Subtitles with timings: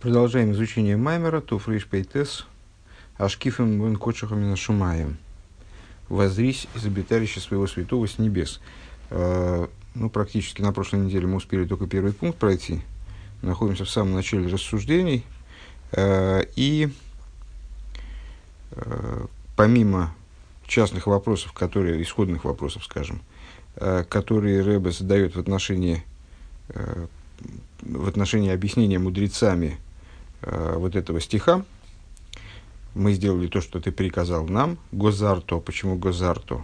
[0.00, 2.46] Продолжаем изучение Маймера, Туфриш Пейтес,
[3.18, 5.18] Ашкифом Вен Кочахамина Шумаем.
[6.08, 8.62] Возрись из обиталища своего святого с небес.
[9.10, 12.80] Э, ну, практически на прошлой неделе мы успели только первый пункт пройти.
[13.42, 15.22] Находимся в самом начале рассуждений.
[15.92, 16.88] Э, и
[18.70, 20.14] э, помимо
[20.66, 23.20] частных вопросов, которые, исходных вопросов, скажем,
[23.74, 26.02] которые Рэбе задает в отношении,
[27.82, 29.78] в отношении объяснения мудрецами
[30.42, 31.64] э, вот этого стиха.
[32.94, 34.78] Мы сделали то, что ты приказал нам.
[34.92, 35.58] Гозарто.
[35.58, 36.62] Почему Гозарто?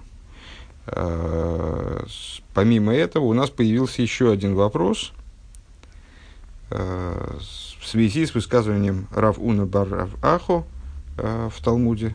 [0.87, 2.05] Э,
[2.55, 5.12] помимо этого, у нас появился еще один вопрос
[6.70, 7.37] э,
[7.81, 10.65] в связи с высказыванием Рав Уна Бар Рав Ахо
[11.17, 12.15] в Талмуде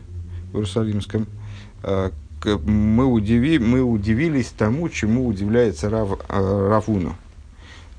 [0.52, 1.26] в Иерусалимском.
[2.44, 7.16] Мы, удиви, мы удивились тому, чему удивляется Рав, Равуна.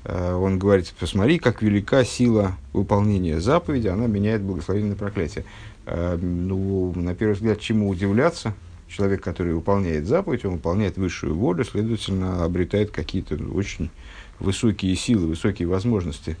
[0.04, 5.44] Э, он говорит, посмотри, как велика сила выполнения заповеди, она меняет благословение на проклятие.
[5.86, 8.54] Э, ну, на первый взгляд, чему удивляться?
[8.88, 13.90] Человек, который выполняет заповедь, он выполняет высшую волю, следовательно, обретает какие-то очень
[14.38, 16.36] высокие силы, высокие возможности.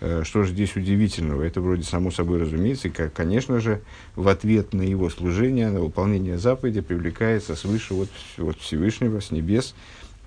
[0.00, 1.42] Э, что же здесь удивительного?
[1.42, 2.88] Это вроде само собой разумеется.
[2.88, 3.82] И, конечно же,
[4.14, 9.74] в ответ на его служение, на выполнение заповеди привлекается свыше вот, вот Всевышнего, с небес,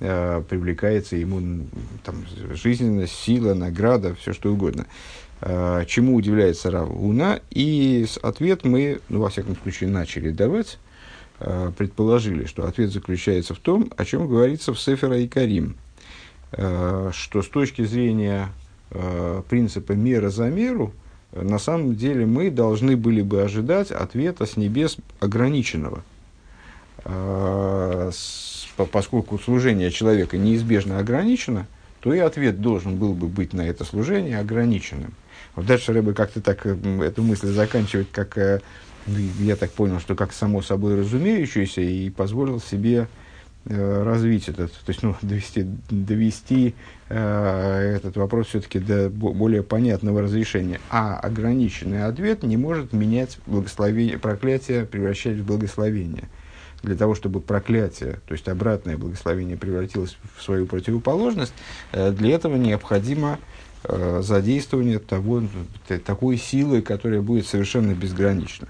[0.01, 1.65] э, привлекается ему
[2.03, 4.87] там, жизненность, сила, награда, все что угодно.
[5.41, 7.39] Э, чему удивляется Равуна?
[7.51, 10.79] И ответ мы, ну, во всяком случае, начали давать,
[11.39, 15.75] э, предположили, что ответ заключается в том, о чем говорится в Сефера и Карим,
[16.51, 18.49] что с точки зрения
[19.47, 20.91] принципа мера за меру,
[21.31, 26.03] на самом деле мы должны были бы ожидать ответа с небес ограниченного.
[27.05, 31.67] С, поскольку служение человека неизбежно ограничено,
[32.01, 35.13] то и ответ должен был бы быть на это служение ограниченным.
[35.55, 38.61] Вот дальше Рэбе как-то так эту мысль заканчивает, как, э,
[39.05, 43.07] ну, я так понял, что как само собой разумеющееся, и позволил себе
[43.65, 46.73] э, развить этот, то есть ну, довести, довести
[47.09, 50.79] э, этот вопрос все-таки до более понятного разрешения.
[50.89, 56.29] А ограниченный ответ не может менять благословение, проклятие, превращать в благословение
[56.83, 61.53] для того, чтобы проклятие, то есть обратное благословение превратилось в свою противоположность,
[61.91, 63.39] э, для этого необходимо
[63.83, 65.43] э, задействование того,
[66.05, 68.67] такой силы, которая будет совершенно безгранична.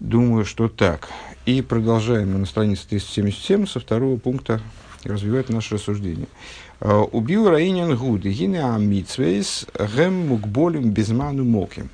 [0.00, 1.08] Думаю, что так.
[1.46, 4.60] И продолжаем мы на странице 377 со второго пункта
[5.04, 6.28] развивать наше рассуждение.
[6.80, 11.90] «Э, Убил Раинин Гуд, гине амитсвейс, гэм мукболим безману моким.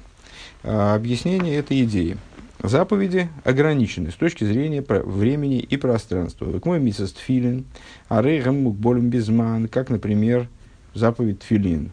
[0.62, 2.16] Объяснение этой идеи–
[2.62, 6.50] Заповеди ограничены с точки зрения времени и пространства.
[6.50, 7.64] Как мой миссис тфилин,
[8.08, 10.48] а рейгам мукболем безман, как, например,
[10.92, 11.92] заповедь тфилин.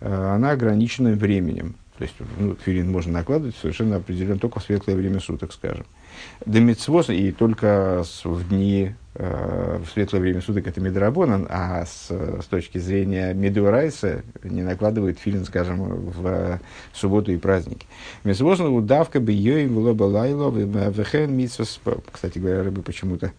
[0.00, 1.76] Э, она ограничена временем.
[2.00, 5.84] То есть, ну, тфилин можно накладывать совершенно определенно только в светлое время суток, скажем.
[6.46, 12.46] Демитсвоз, и только в дни, э, в светлое время суток это медрабонан, а с, с
[12.46, 16.58] точки зрения медуарайса не накладывает филин, скажем, в э,
[16.94, 17.86] субботу и праздники.
[18.24, 23.32] Митсвоз, удавка бы йоим влоба лайло, вехен митсвоз, кстати говоря, рыба почему-то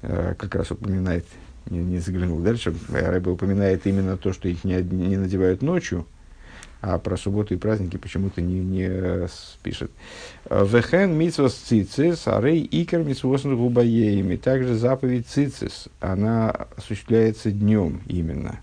[0.00, 1.26] э, как раз упоминает,
[1.68, 6.06] не, не заглянул дальше, рыба упоминает именно то, что их не, не надевают ночью,
[6.86, 9.28] а про субботу и праздники почему-то не, не
[9.64, 9.90] пишет.
[10.48, 14.36] Вехен митсвас цицис, арей икер митсвос губаеями.
[14.36, 18.60] Также заповедь цицис, она осуществляется днем именно.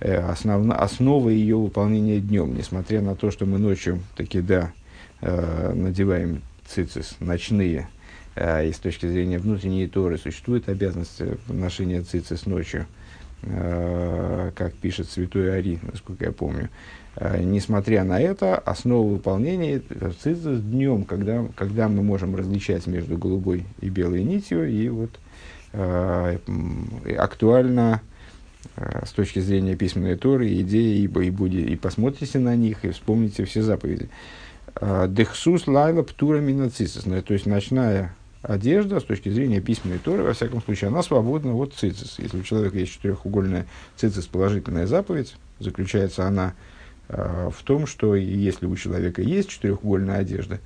[0.00, 4.72] Э, основна, основа ее выполнения днем, несмотря на то, что мы ночью таки да
[5.20, 7.88] э, надеваем цицис ночные,
[8.34, 12.86] э, и с точки зрения внутренней торы существует обязанность ношения цицис ночью,
[13.42, 16.70] как пишет святой Ари, насколько я помню.
[17.16, 19.80] Э, несмотря на это, основа выполнения
[20.22, 25.10] цицис днем, когда, когда мы можем различать между голубой и белой нитью, и вот
[25.72, 26.38] э,
[27.16, 28.00] актуально
[28.76, 32.90] э, с точки зрения письменной торы, идеи, и, и, будет, и посмотрите на них, и
[32.90, 34.08] вспомните все заповеди.
[34.80, 40.34] Э, Дехсус лайла птура минацисис, то есть ночная одежда с точки зрения письменной торы, во
[40.34, 42.18] всяком случае, она свободна от цицис.
[42.18, 46.54] Если у человека есть четырехугольная цицис, положительная заповедь, заключается она
[47.08, 50.60] в том, что если у человека есть четырехугольная одежда,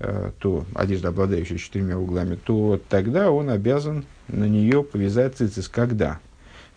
[0.00, 5.68] э, то одежда, обладающая четырьмя углами, то тогда он обязан на нее повязать цицис.
[5.68, 6.20] Когда?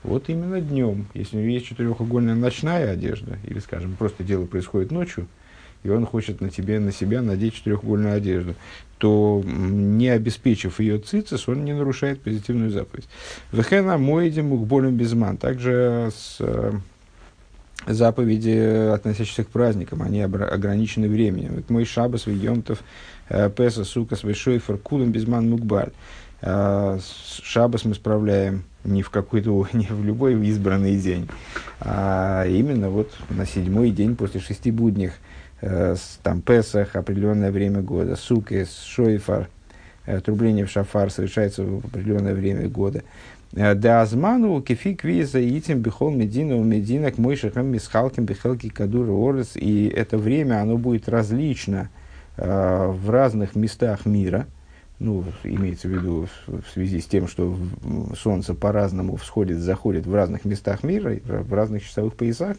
[0.03, 1.07] Вот именно днем.
[1.13, 5.27] Если у него есть четырехугольная ночная одежда, или, скажем, просто дело происходит ночью,
[5.83, 8.55] и он хочет на, тебе, на себя надеть четырехугольную одежду,
[8.97, 13.07] то, не обеспечив ее цицис, он не нарушает позитивную заповедь.
[13.51, 15.37] Вехена моедем к болем безман.
[15.37, 16.71] Также с, э,
[17.87, 21.63] заповеди, относящиеся к праздникам, они ограничены временем.
[21.69, 22.79] Мой шабас, вийомтов,
[23.55, 25.91] песа, сука, свой шойфер, кулем, безман, мукбаль.
[26.39, 31.29] Шабас мы справляем не в какой-то, не в любой избранный день,
[31.79, 35.13] а именно вот на седьмой день после шести будних,
[35.61, 39.49] э, там Песах, определенное время года, Сукес, Шойфар,
[40.05, 43.03] э, трубление в шафар совершается в определенное время года.
[43.53, 49.11] Э, да азману кефи квиза итим бихол медина у медина к мойшахам мисхалким бихелки кадура
[49.11, 49.55] орес.
[49.55, 51.89] И это время, оно будет различно
[52.37, 54.45] э, в разных местах мира–
[54.99, 57.55] ну, имеется в виду в связи с тем, что
[58.15, 62.57] Солнце по-разному всходит, заходит в разных местах мира, в разных часовых поясах,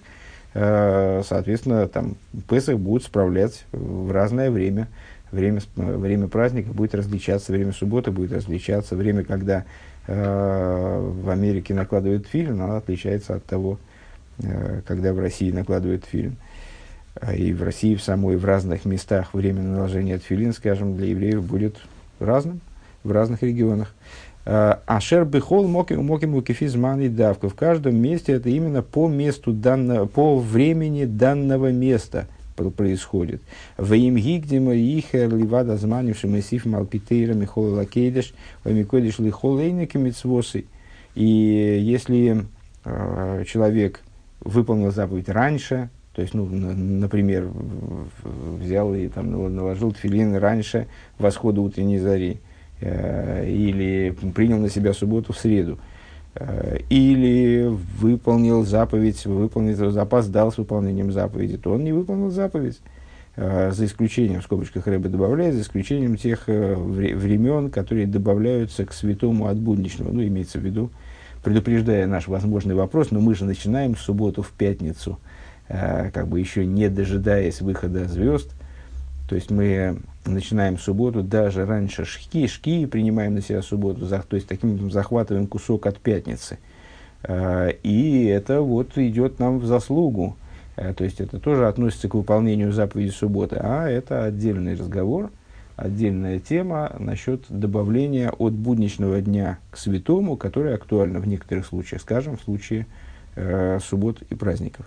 [0.55, 2.17] э, соответственно, там
[2.49, 4.88] Песах будут справлять в разное время.
[5.31, 9.64] Время, время праздника будет различаться, время субботы будет различаться, время, когда
[10.08, 13.78] в Америке накладывают фильм, оно отличается от того,
[14.43, 16.37] э, когда в России накладывают фильм.
[17.37, 21.76] И в России в самой, в разных местах время наложения тфилин, скажем, для евреев будет
[22.20, 22.60] разным
[23.02, 23.94] в разных регионах.
[24.50, 27.49] А, Ашер бихол моким моким укифиз мани давка.
[27.49, 32.26] В каждом месте это именно по месту данного, по времени данного места
[32.70, 33.43] происходит.
[33.76, 38.34] В им гигдима ихер ливада зманим шемесиф малпитейра михол лакейдеш
[38.64, 40.66] вамикодиш лихол мицвосы.
[41.14, 42.44] И если
[42.84, 44.02] э, человек
[44.40, 47.49] выполнил заповедь раньше, то есть, ну, например,
[48.25, 50.88] взял и там, наложил тфилин раньше
[51.19, 52.38] восхода утренней зари,
[52.81, 55.78] э, или принял на себя субботу в среду,
[56.88, 57.66] или
[57.98, 62.80] выполнил заповедь, выполнил, запоздал с выполнением заповеди, то он не выполнил заповедь.
[63.36, 68.92] Э, за исключением, в скобочках Рэбе добавляет, за исключением тех э, времен, которые добавляются к
[68.92, 70.12] святому от будничного.
[70.12, 70.90] Ну, имеется в виду,
[71.42, 75.19] предупреждая наш возможный вопрос, но мы же начинаем субботу в пятницу–
[75.69, 78.52] Э, как бы еще не дожидаясь выхода звезд.
[79.28, 84.48] То есть мы начинаем субботу даже раньше шки, шки принимаем на себя субботу, то есть
[84.48, 86.58] таким образом захватываем кусок от пятницы.
[87.22, 90.36] Э, и это вот идет нам в заслугу.
[90.76, 95.30] Э, то есть это тоже относится к выполнению заповеди субботы, а это отдельный разговор,
[95.76, 102.38] отдельная тема насчет добавления от будничного дня к святому, которое актуально в некоторых случаях, скажем,
[102.38, 102.86] в случае
[103.36, 104.86] э, суббот и праздников.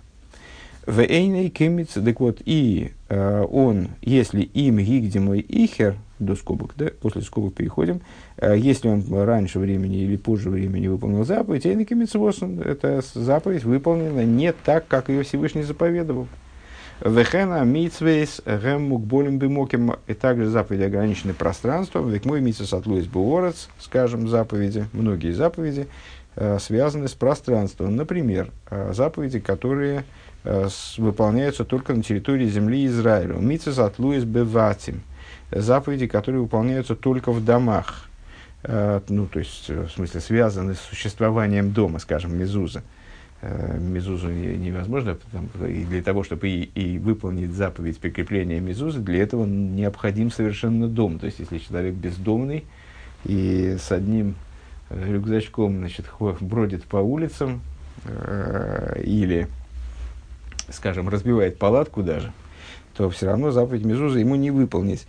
[0.86, 6.86] В Эйней Кемиц, так вот, и э, он, если им гигдимой ихер, до скобок, да,
[7.00, 8.00] после скобок переходим,
[8.36, 12.14] э, если он раньше времени или позже времени выполнил заповедь, Эйней Кемиц
[12.64, 16.26] эта заповедь выполнена не так, как ее Всевышний заповедовал.
[17.04, 19.94] Вехена митсвейс гэм мукболем бимоким.
[20.06, 22.08] И также заповеди ограничены пространством.
[22.08, 25.88] Век мой митсвейс от Луис Буорец, скажем, заповеди, многие заповеди,
[26.36, 27.96] э, связаны с пространством.
[27.96, 30.04] Например, э, заповеди, которые
[30.44, 33.34] выполняются только на территории земли Израиля.
[33.34, 35.02] Митцес от Луис Беватим.
[35.50, 38.08] Заповеди, которые выполняются только в домах.
[38.64, 42.82] Э, ну, то есть, э, в смысле, связаны с существованием дома, скажем, мезуза.
[43.42, 45.18] Мезузу невозможно,
[45.66, 51.18] и для того, чтобы и, и выполнить заповедь прикрепления мезузы, для этого необходим совершенно дом.
[51.18, 52.64] То есть, если человек бездомный
[53.24, 54.36] и с одним
[54.90, 56.06] рюкзачком значит,
[56.40, 57.62] бродит по улицам,
[59.02, 59.48] или
[60.72, 62.32] скажем, разбивает палатку даже,
[62.94, 65.06] то все равно заповедь Мезуза ему не выполнить.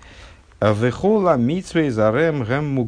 [0.61, 2.79] Вехола митсвей зарем гэм.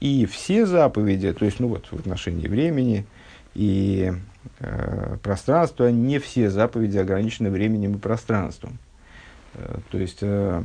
[0.00, 3.04] И все заповеди, то есть, ну вот, в отношении времени
[3.54, 4.12] и
[4.60, 8.78] э, пространства, не все заповеди ограничены временем и пространством.
[9.54, 10.62] Э, то есть, э,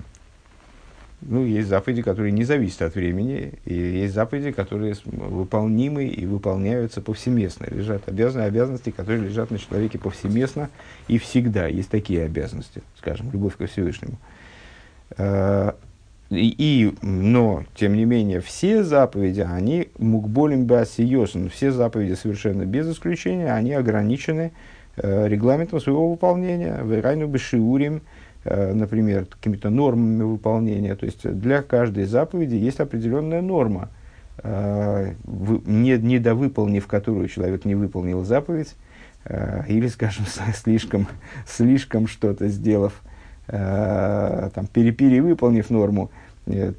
[1.21, 7.01] ну, есть заповеди, которые не зависят от времени, и есть заповеди, которые выполнимы и выполняются
[7.01, 7.67] повсеместно.
[7.69, 10.69] Лежат обязаны, обязанности, которые лежат на человеке повсеместно
[11.07, 11.67] и всегда.
[11.67, 14.17] Есть такие обязанности, скажем, любовь ко Всевышнему.
[15.17, 15.75] А,
[16.29, 23.51] и, но, тем не менее, все заповеди, они мукболим басиосен, все заповеди совершенно без исключения,
[23.51, 24.51] они ограничены
[24.95, 26.81] э, регламентом своего выполнения.
[26.83, 28.03] Вайрайну бешиурим,
[28.45, 30.95] например, какими-то нормами выполнения.
[30.95, 33.89] То есть для каждой заповеди есть определенная норма,
[34.43, 38.75] э, не, недовыполнив которую человек не выполнил заповедь,
[39.25, 41.07] э, или, скажем, слишком,
[41.47, 43.01] слишком что-то сделав,
[43.47, 46.11] там, перевыполнив норму,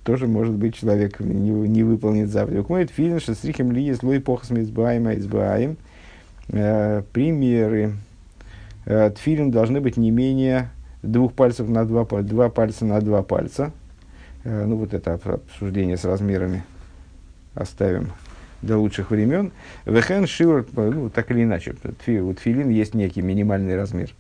[0.05, 2.69] тоже, может быть, человек не, не выполнит заповедь.
[2.69, 5.77] Мой фильм, что стрихим ли есть лой похас мецбаем, избаем.
[6.47, 7.95] Примеры.
[8.85, 10.71] Тфилин должны быть не менее
[11.03, 13.73] двух пальцев на два два пальца на два пальца.
[14.45, 16.65] Э, ну, вот это обсуждение с размерами
[17.55, 18.13] оставим
[18.63, 19.53] до лучших времен.
[19.87, 24.11] Вехен шивр, ну, так или иначе, у тфилин есть некий минимальный размер.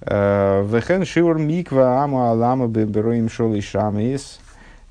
[0.00, 4.40] Э, Вехен шивр миква ама алама бебероим шол и шамис.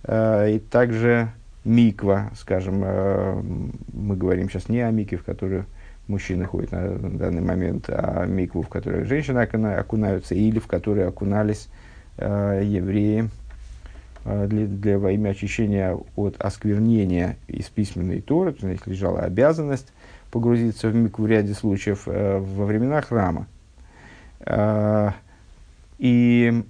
[0.04, 1.32] Э, и также
[1.64, 3.42] миква, скажем, э,
[3.94, 5.66] мы говорим сейчас не о мике, в которую
[6.12, 11.70] мужчины ходят на данный момент, а микву, в которой женщины окунаются, или в которой окунались
[12.18, 13.30] евреи
[14.26, 19.92] для, для, во имя очищения от осквернения из письменной Торы, то есть лежала обязанность
[20.30, 23.48] погрузиться в микву в ряде случаев во времена храма.
[25.98, 26.64] И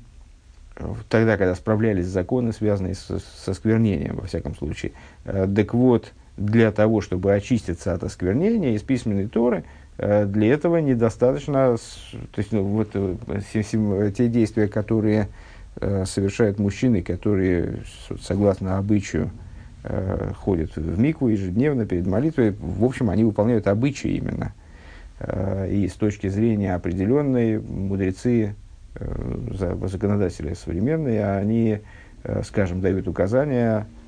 [1.10, 4.94] тогда, когда справлялись законы, связанные с, со сквернением, во всяком случае.
[5.26, 6.12] Э, так вот,
[6.46, 9.64] для того, чтобы очиститься от осквернения из письменной Торы,
[9.98, 15.30] э, для этого недостаточно, то есть, ну, вот, э, те действия, которые
[16.06, 17.84] совершают мужчины, которые,
[18.22, 19.32] согласно обычаю,
[20.36, 24.54] ходят в микву ежедневно перед молитвой, в общем, они выполняют обычаи именно.
[25.70, 28.54] И с точки зрения определенной, мудрецы
[28.96, 31.80] Э, законодатели современные, они,
[32.24, 34.01] э, скажем, дают указания, э,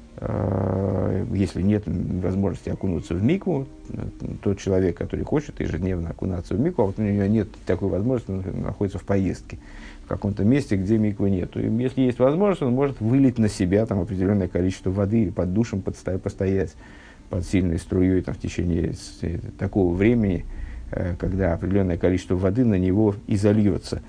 [1.34, 3.68] если нет возможности окунуться в микву,
[4.42, 8.32] тот человек, который хочет ежедневно окунаться в микву, а вот у него нет такой возможности,
[8.32, 9.58] он находится в поездке
[10.06, 11.56] в каком-то месте, где миквы нет.
[11.56, 15.82] И если есть возможность, он может вылить на себя там, определенное количество воды, под душем
[15.82, 16.74] подстоять, постоять
[17.30, 18.94] под сильной струей там, в течение
[19.58, 20.46] такого времени,
[21.20, 23.98] когда определенное количество воды на него изольется.
[23.98, 24.04] А,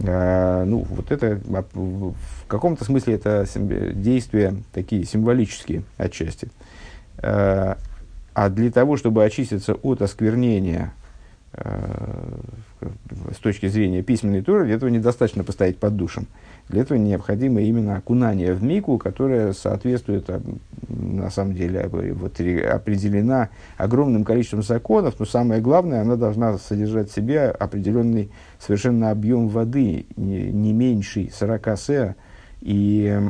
[0.00, 2.14] ну, вот это а, в
[2.46, 3.46] каком-то смысле это
[3.94, 6.48] действия такие символические отчасти.
[7.18, 7.78] А,
[8.34, 10.92] а для того, чтобы очиститься от осквернения
[13.32, 16.26] с точки зрения письменной туры, для этого недостаточно постоять под душем.
[16.68, 20.28] Для этого необходимо именно окунание в мику, которое соответствует,
[20.88, 27.14] на самом деле, вот, определена огромным количеством законов, но самое главное, она должна содержать в
[27.14, 32.14] себе определенный совершенно объем воды, не, не меньший 40 сеа,
[32.60, 33.20] и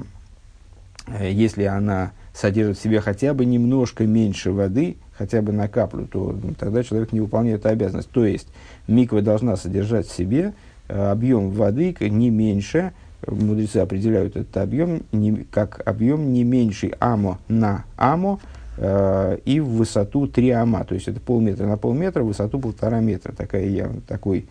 [1.06, 6.06] э, если она содержит в себе хотя бы немножко меньше воды, хотя бы на каплю,
[6.06, 8.10] то ну, тогда человек не выполняет эту обязанность.
[8.10, 8.46] То есть
[8.86, 10.54] миква должна содержать в себе
[10.88, 12.92] э, объем воды не меньше,
[13.26, 18.38] мудрецы определяют этот объем не, как объем не меньший амо на амо
[18.76, 20.84] э, и в высоту 3 ама.
[20.84, 23.32] То есть это полметра на полметра, высоту полтора метра.
[23.32, 24.46] Такая такой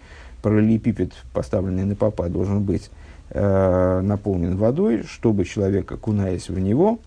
[0.48, 2.90] параллелепипед, поставленный на попа, должен быть
[3.32, 7.00] э, наполнен водой, чтобы человек, окунаясь в него,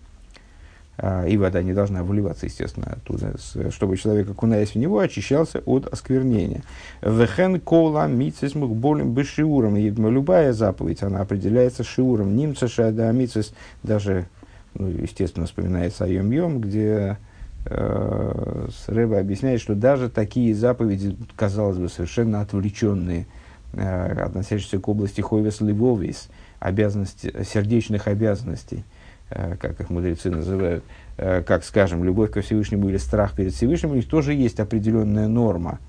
[0.97, 3.33] а, и вода не должна выливаться, естественно, оттуда,
[3.71, 6.61] чтобы человек, окунаясь в него, очищался от осквернения.
[7.01, 9.75] Вехен кола мицис болем бешиуром.
[9.75, 12.35] Любая заповедь, она определяется шиуром.
[12.35, 14.27] Нимца шада мицис, даже,
[14.75, 17.17] ну, естественно, вспоминается о Йом-Йом, где
[17.65, 23.27] э, Рэба объясняет, что даже такие заповеди, казалось бы, совершенно отвлеченные,
[23.73, 28.83] э, относящиеся к области хойвес ливовис, обязанности, сердечных обязанностей–
[29.31, 30.83] Э, как их мудрецы называют,
[31.15, 35.79] как, скажем, любовь ко Всевышнему или страх перед Всевышним, у них тоже есть определенная норма.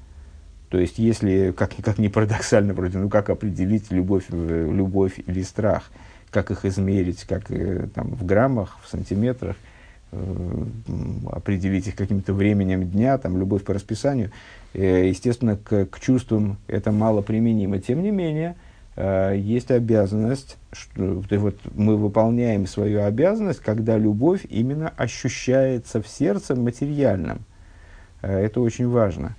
[0.68, 5.90] То есть, если, как, как ни парадоксально, вроде, ну как определить любовь, любовь или страх,
[6.30, 7.48] как их измерить, как
[7.94, 9.56] там, в граммах, в сантиметрах,
[11.30, 14.30] определить их каким-то временем дня, там, любовь по расписанию,
[14.74, 17.78] естественно, к, к чувствам это мало применимо.
[17.78, 18.56] Тем не менее,
[18.94, 26.54] Э, есть обязанность, что, вот мы выполняем свою обязанность, когда любовь именно ощущается в сердце
[26.54, 27.40] материальным.
[28.20, 29.34] Э, это очень важно.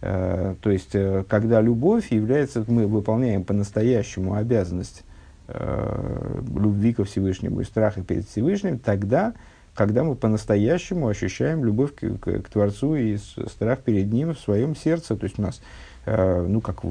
[0.00, 0.96] Э, то есть,
[1.28, 5.04] когда любовь является, мы выполняем по-настоящему обязанность
[5.46, 9.34] любви ко Всевышнему и страха перед Всевышним, тогда,
[9.74, 14.76] когда мы по-настоящему ощущаем любовь к, к, к Творцу и страх перед Ним в своем
[14.76, 15.16] сердце.
[15.16, 15.60] То есть у нас,
[16.06, 16.84] ну, как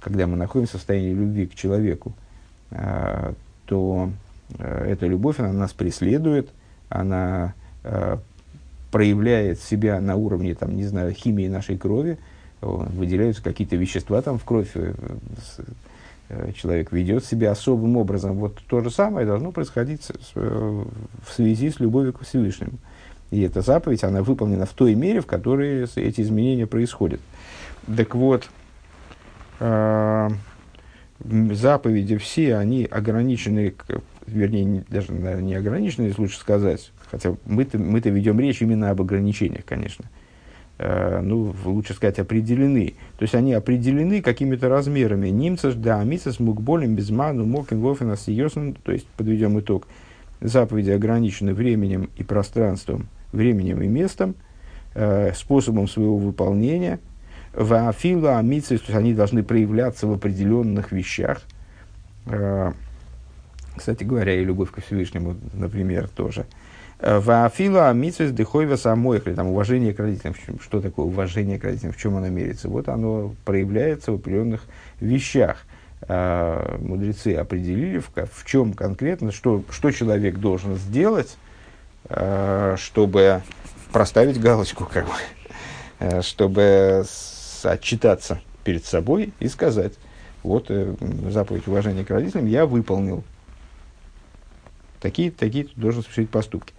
[0.00, 2.12] когда мы находимся в состоянии любви к человеку,
[2.70, 3.34] а,
[3.66, 4.10] то
[4.58, 6.48] а, эта любовь, она нас преследует,
[6.88, 7.54] она
[7.84, 8.18] а,
[8.90, 12.18] проявляет себя на уровне, там, не знаю, химии нашей крови,
[12.60, 15.62] выделяются какие-то вещества там в кровь, э, э,
[16.54, 18.36] человек ведет себя особым образом.
[18.36, 20.86] Вот то же самое должно происходить в
[21.30, 22.78] связи с любовью к Всевышнему.
[23.30, 27.20] И эта заповедь, она выполнена в той мере, в которой эти изменения происходят.
[27.96, 28.48] Так вот,
[29.60, 30.30] э,
[31.24, 33.74] заповеди все, они ограничены,
[34.26, 39.64] вернее, даже наверное, не ограничены, лучше сказать, хотя мы-то, мы-то ведем речь именно об ограничениях,
[39.64, 40.06] конечно.
[40.82, 42.94] Э, ну, лучше сказать, определены.
[43.18, 45.28] То есть они определены какими-то размерами.
[45.28, 48.72] Нимцеш, да, мицес, мукболем, безману, мокин, вофен, асиосен.
[48.72, 49.86] То есть, подведем итог.
[50.40, 54.34] Заповеди ограничены временем и пространством, временем и местом.
[54.94, 56.98] э, способом своего выполнения.
[57.52, 61.42] Ваафила амитсвейс, то есть они должны проявляться в определенных вещах.
[62.24, 62.72] Э,
[63.76, 66.46] кстати говоря, и любовь ко Всевышнему, например, тоже.
[67.02, 70.34] Ваафила амитсвейс дыхойва самоих, или там уважение к родителям.
[70.60, 72.68] Что такое уважение к родителям, в чем оно мерится?
[72.68, 74.62] Вот оно проявляется в определенных
[75.00, 75.64] вещах.
[76.08, 81.36] Э, мудрецы определили, в, в чем конкретно, что, что человек должен сделать,
[82.08, 83.42] э, чтобы
[83.92, 85.12] проставить галочку, как бы,
[85.98, 87.04] э, чтобы
[87.62, 89.92] отчитаться перед собой и сказать,
[90.42, 90.70] вот
[91.28, 93.22] заповедь уважения к родителям я выполнил.
[95.00, 96.72] Такие, такие тут должны совершить поступки.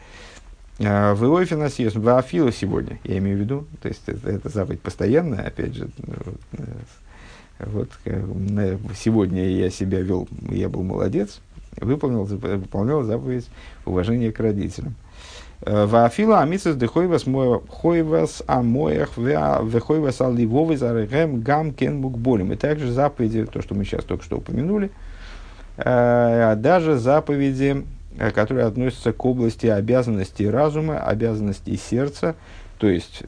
[0.77, 5.45] В Иофина в Афила сегодня, я имею в виду, то есть это, это заповедь постоянная,
[5.45, 5.89] опять же,
[7.65, 11.41] вот, э, сегодня я себя вел, я был молодец,
[11.77, 13.47] выполнил, выполнял заповедь
[13.85, 14.95] уважения к родителям.
[15.61, 17.25] Э, Вафила амисас дехойвас
[17.69, 22.51] хойвас амоях вехойвас аливовый зарегем гам кен букболем.
[22.53, 24.87] И также заповеди, то, что мы сейчас только что упомянули,
[25.77, 27.85] э, а даже заповеди,
[28.17, 32.35] которые относятся к области обязанностей разума, обязанностей сердца,
[32.77, 33.23] то есть,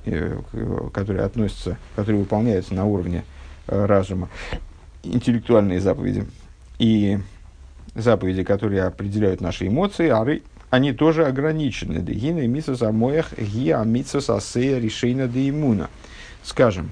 [0.93, 3.23] которые относятся, которые выполняются на уровне
[3.65, 4.27] Э, разума,
[5.03, 6.27] интеллектуальные заповеди
[6.79, 7.17] и
[7.95, 11.99] заповеди, которые определяют наши эмоции, ары, они тоже ограничены.
[11.99, 15.89] Дегина и мисос амоях гиа митсос асея решейна де иммуна.
[16.43, 16.91] Скажем,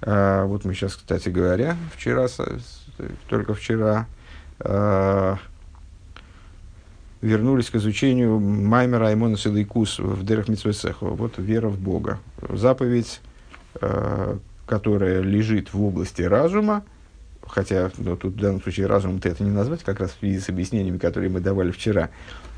[0.00, 2.28] э, вот мы сейчас, кстати говоря, вчера,
[3.28, 4.06] только вчера
[4.60, 5.36] э,
[7.24, 11.06] вернулись к изучению Маймера Аймона Силайкус в Дерах Митсвесеху.
[11.06, 12.18] Вот вера в Бога.
[12.50, 13.20] Заповедь,
[14.66, 16.84] которая лежит в области разума,
[17.46, 20.38] хотя ну, тут в данном случае разумом -то это не назвать, как раз в связи
[20.38, 22.10] с объяснениями, которые мы давали вчера,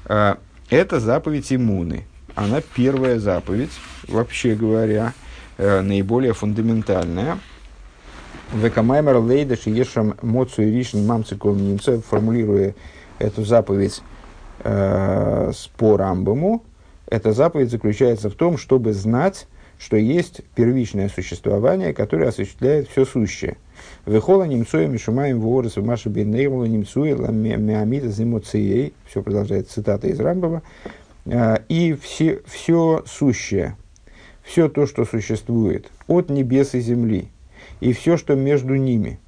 [0.05, 2.05] а, это заповедь иммуны.
[2.35, 3.73] Она первая заповедь,
[4.09, 5.15] вообще говоря,
[5.59, 7.39] э, наиболее фундаментальная.
[8.53, 12.75] Векамаймер лейда шиешам моцу и ришн мамциком немцев, формулируя
[13.19, 14.03] эту заповедь
[14.67, 16.65] э, по Рамбаму,
[17.09, 19.47] эта заповедь заключается в том, чтобы знать,
[19.79, 23.59] что есть первичное существование, которое осуществляет все сущее.
[24.07, 28.95] Вехола немцуя мишумаем ворос в маши бенейвола немцуя миамида зимоцией.
[29.09, 30.63] Все продолжает цитата из Рамбова.
[31.27, 33.77] А, и все, все сущее,
[34.43, 37.29] все то, что существует от небес и земли,
[37.81, 39.19] и все, что между ними,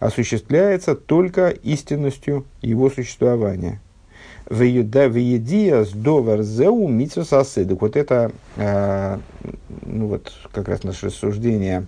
[0.00, 3.80] осуществляется только истинностью его существования–
[4.48, 9.18] Веедиас довар зеу митсус Так вот это, э,
[9.84, 11.86] ну вот как раз наше рассуждение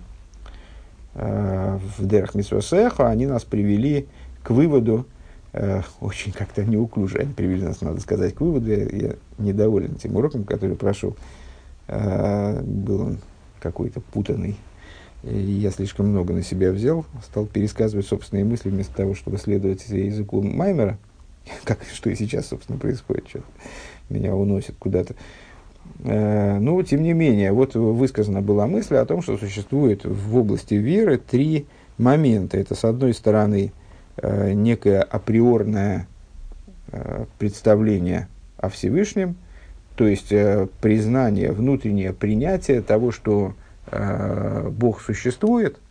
[1.15, 4.07] э, в Дерах Митсусеха, они нас привели
[4.43, 5.05] к выводу,
[5.53, 10.15] э, очень как-то неуклюже, они привели нас, надо сказать, к выводу, я, я недоволен тем
[10.17, 11.15] уроком, который прошел.
[11.87, 13.17] Был он
[13.59, 14.57] какой-то путанный.
[15.23, 19.87] И я слишком много на себя взял, стал пересказывать собственные мысли вместо того, чтобы следовать
[19.89, 20.97] языку Маймера–
[21.63, 23.41] как, что и сейчас, собственно, происходит, что
[24.09, 25.15] меня уносит куда-то.
[26.03, 30.75] Э, ну, тем не менее, вот высказана была мысль о том, что существует в области
[30.75, 32.57] веры три момента.
[32.57, 33.71] Это, с одной стороны,
[34.17, 36.07] э, некое априорное
[36.91, 39.35] э, представление о Всевышнем,
[39.95, 40.33] то есть
[40.79, 43.53] признание, внутреннее принятие того, что
[43.91, 45.77] Бог существует–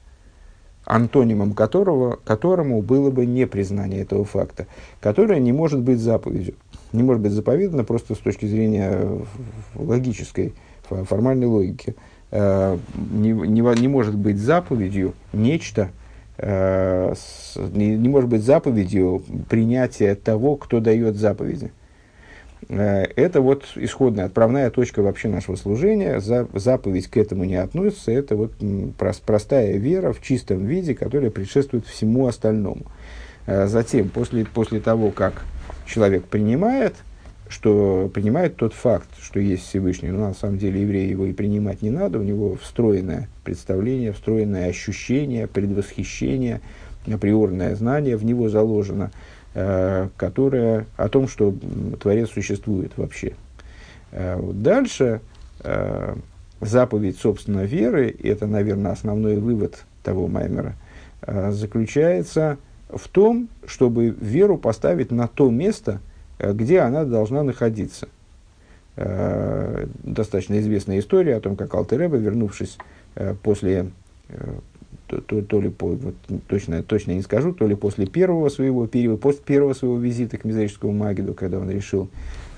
[0.89, 4.67] антонимом которого, которому было бы непризнание этого факта,
[5.01, 6.55] которое не может быть заповедью.
[6.93, 9.07] Не может быть заповедано просто с точки зрения
[9.75, 10.55] логической,
[10.89, 11.95] формальной логики.
[12.31, 12.79] Э,
[13.13, 15.91] не, не, не может быть заповедью нечто,
[16.39, 17.13] э,
[17.57, 21.71] не, не может быть заповедью принятия того, кто дает заповеди.
[22.69, 26.21] Э, это вот исходная, отправная точка вообще нашего служения.
[26.21, 28.13] За, заповедь к этому не относится.
[28.13, 28.53] Это вот
[28.99, 32.83] простая вера в чистом виде, которая предшествует всему остальному.
[33.47, 35.43] Э, затем, после, после того, как
[35.87, 36.95] человек принимает,
[37.49, 41.81] что принимает тот факт, что есть Всевышний, но на самом деле еврею его и принимать
[41.81, 46.61] не надо, у него встроенное представление, встроенное ощущение, предвосхищение,
[47.11, 49.11] априорное знание в него заложено–
[49.55, 51.55] которая о том, что
[52.01, 53.35] Творец существует вообще.
[54.13, 55.21] Э, дальше
[55.61, 56.15] э,
[56.61, 60.75] заповедь, собственно, веры, и это, наверное, основной вывод того Маймера,
[61.27, 62.57] заключается
[62.89, 66.01] в том, чтобы веру поставить на то место,
[66.39, 68.09] где она должна находиться.
[68.97, 72.79] Достаточно известная история о том, как Алтереба, вернувшись
[73.43, 73.91] после
[75.09, 76.15] то, то, то ли по, вот,
[76.47, 80.45] точно, точно не скажу, то ли после первого своего периода, после первого своего визита к
[80.45, 82.09] Мизрическому Магиду, когда он решил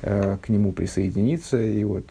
[0.03, 2.05] э, к нему присоединиться, и вот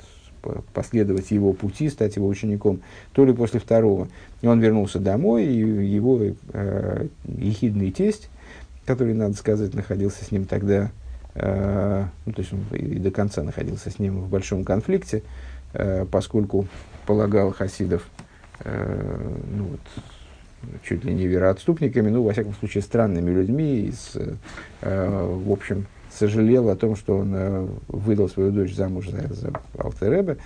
[0.74, 4.08] последовать его пути, стать его учеником, то ли после второго.
[4.42, 6.22] И он вернулся домой, и его
[6.54, 8.30] э, ехидный тесть,
[8.86, 10.92] который, надо сказать, находился с ним тогда,
[11.36, 15.24] э, ну, то есть он и до конца находился с ним в большом конфликте,
[15.74, 16.68] э, поскольку
[17.06, 18.08] полагал хасидов,
[18.62, 19.80] э, ну, вот,
[20.84, 24.16] чуть ли не вероотступниками, ну, во всяком случае, странными людьми, и с,
[24.82, 29.54] э, в общем, сожалел о том, что он э, выдал свою дочь замуж за, за
[29.78, 30.38] Алтеребе,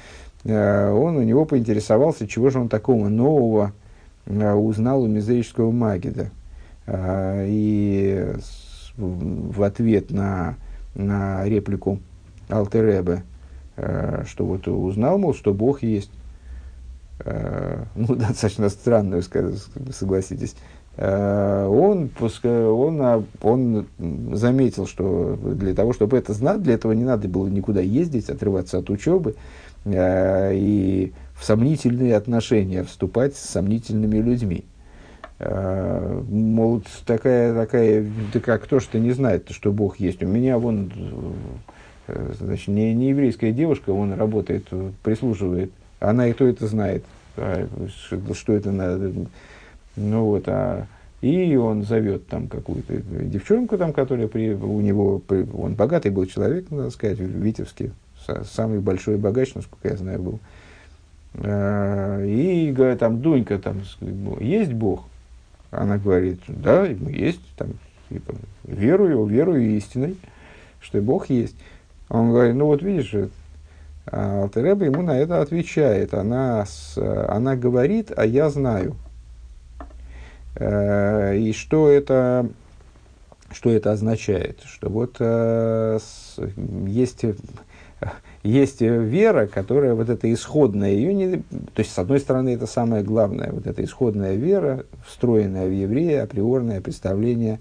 [0.44, 3.74] э, он у него поинтересовался, чего же он такого нового
[4.26, 6.30] э, узнал у мизерического Магида.
[6.86, 8.34] Э, и
[8.98, 10.56] в ответ на,
[10.96, 12.00] на реплику
[12.50, 13.24] Алтеребе,
[13.78, 16.23] э, что вот узнал, мол, что Бог есть, э,
[17.24, 19.24] ну, достаточно странную,
[19.92, 20.56] согласитесь,
[20.96, 23.02] Э, он, он,
[23.42, 23.88] он
[24.34, 28.78] заметил, что для того, чтобы это знать, для этого не надо было никуда ездить, отрываться
[28.78, 29.36] от учебы
[29.86, 34.66] э, и в сомнительные отношения вступать с сомнительными людьми.
[35.40, 40.22] Э, мол, такая, такая, да как кто что не знает, что Бог есть.
[40.22, 40.92] У меня вон,
[42.40, 44.68] значит, не, не еврейская девушка, он работает,
[45.02, 45.72] прислуживает,
[46.04, 47.04] она и то это знает.
[47.38, 47.68] А,
[48.34, 49.12] что, это надо
[49.96, 50.88] ну вот, а,
[51.22, 56.70] и он зовет там какую-то девчонку, там, которая при, у него, он богатый был человек,
[56.70, 57.92] надо сказать, в Витебске,
[58.52, 60.40] самый большой богач, насколько я знаю, был.
[61.36, 63.82] А, и говорит, там, Дунька, там,
[64.40, 65.06] есть Бог?
[65.72, 67.70] Она говорит, да, есть, там,
[68.10, 70.18] типа, верую, верую истиной,
[70.82, 71.56] что Бог есть.
[72.10, 73.16] Он говорит, ну вот видишь,
[74.06, 76.14] Алтереба ему на это отвечает.
[76.14, 76.66] Она,
[76.98, 78.96] она говорит, а я знаю.
[80.56, 82.48] Э, и что это,
[83.52, 84.62] что это означает?
[84.66, 86.00] Что вот э,
[86.88, 87.26] есть,
[88.44, 93.04] есть вера, которая вот эта исходная, ее не, то есть, с одной стороны, это самое
[93.04, 97.60] главное, вот эта исходная вера, встроенная в еврея, априорное представление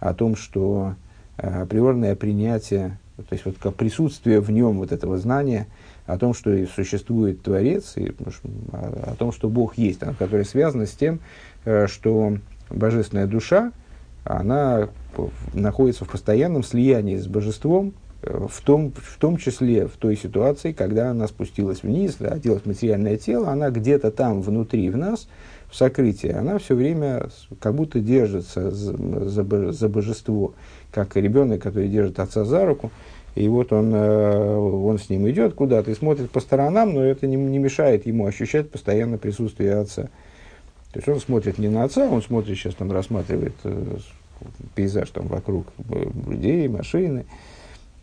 [0.00, 0.94] о том, что
[1.38, 5.66] э, априорное принятие, то есть вот как присутствие в нем вот этого знания
[6.06, 8.12] о том, что существует Творец, и
[8.72, 11.20] о, о том, что Бог есть, которое связано с тем,
[11.64, 12.36] Э, что
[12.70, 13.72] божественная душа,
[14.24, 14.88] она
[15.52, 20.72] находится в постоянном слиянии с божеством, э, в том, в том числе в той ситуации,
[20.72, 25.28] когда она спустилась вниз, оделась материальное тело, она где-то там внутри в нас,
[25.74, 28.96] в сокрытии, она все время как будто держится за,
[29.28, 30.54] за, за божество,
[30.92, 32.92] как ребенок, который держит отца за руку,
[33.34, 37.26] и вот он, э, он с ним идет куда-то и смотрит по сторонам, но это
[37.26, 40.04] не, не мешает ему ощущать постоянно присутствие отца.
[40.92, 43.96] То есть он смотрит не на отца, он смотрит, сейчас там рассматривает э,
[44.76, 47.26] пейзаж там вокруг э, людей, машины.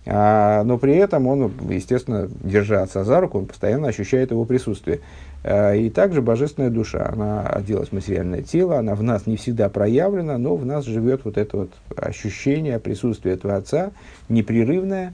[0.05, 4.99] А, но при этом он, естественно, держа отца за руку, он постоянно ощущает его присутствие.
[5.43, 10.37] А, и также божественная душа, она оделась материальное тело, она в нас не всегда проявлена,
[10.37, 13.91] но в нас живет вот это вот ощущение присутствия Творца,
[14.29, 15.13] непрерывное,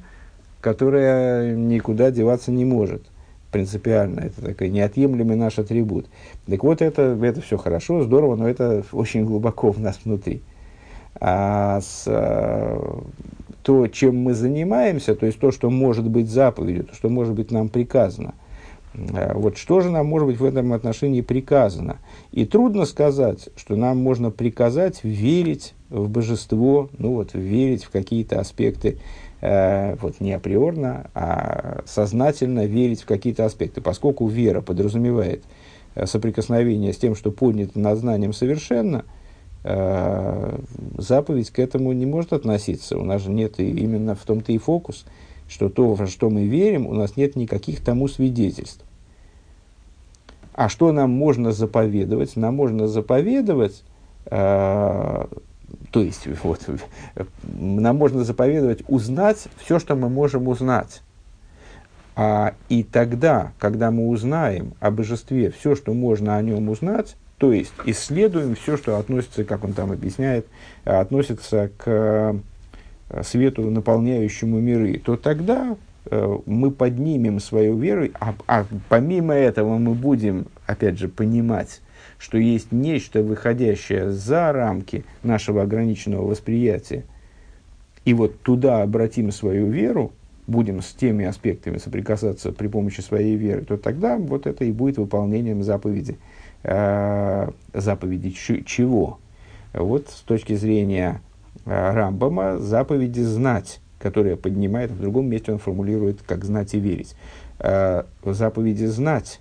[0.62, 3.04] которое никуда деваться не может–
[3.52, 6.08] принципиально, это такой неотъемлемый наш атрибут.
[6.48, 10.42] Так вот, это, это все хорошо, здорово, но это очень глубоко в нас внутри.
[11.20, 13.04] А с, а,
[13.64, 17.52] то, чем мы занимаемся, то есть то, что может быть заповедью, то, что может быть
[17.52, 18.36] нам приказано,
[18.98, 21.98] вот что же нам может быть в этом отношении приказано?
[22.32, 28.40] И трудно сказать, что нам можно приказать верить в божество, ну вот, верить в какие-то
[28.40, 28.98] аспекты
[29.42, 35.44] э, вот не априорно, а сознательно верить в какие-то аспекты, поскольку вера подразумевает
[35.94, 39.06] э, соприкосновение с тем, что поднято над знанием совершенно,
[39.64, 40.60] э,
[40.98, 42.98] заповедь к этому не может относиться.
[42.98, 45.06] У нас же нет и именно в том-то и фокус,
[45.48, 48.84] что то, во что мы верим, у нас нет никаких тому свидетельств.
[50.58, 52.36] А что нам можно заповедовать?
[52.36, 53.84] Нам можно заповедовать
[54.26, 55.26] э,
[55.92, 56.62] то есть, вот,
[57.44, 61.02] нам можно заповедовать узнать все, что мы можем узнать.
[62.16, 67.54] А, и тогда, когда мы узнаем о божестве все, что можно о нем узнать, то
[67.54, 70.48] есть исследуем все, что относится, как он там объясняет,
[70.86, 72.34] относится к э,
[73.24, 75.87] свету, наполняющему миры, то тогда э,
[76.46, 81.82] мы поднимем свою веру, а, а помимо этого мы будем, опять же, понимать
[82.18, 87.04] что есть нечто, выходящее за рамки нашего ограниченного восприятия,
[88.06, 90.14] и вот туда обратим свою веру,
[90.48, 94.98] будем с теми аспектами соприкасаться при помощи своей веры, то тогда вот это и будет
[94.98, 96.18] выполнением заповеди.
[96.64, 99.20] Э, заповеди чего?
[99.74, 101.22] Вот с точки зрения
[101.66, 107.16] э, Рамбама заповеди знать, которая поднимает, в другом месте он формулирует, как знать и верить.
[107.60, 109.40] э, заповеди знать.